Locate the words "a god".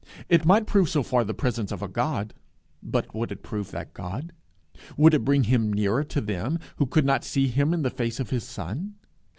1.83-2.33